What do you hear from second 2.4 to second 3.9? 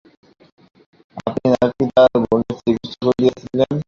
চিকিৎসা করেছিলেন।